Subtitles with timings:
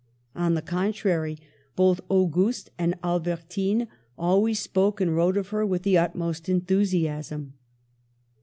[0.33, 1.37] On the contrary,
[1.75, 7.53] both Auguste and Alber tine always spoke and wrote of her with the utmost enthusiasm.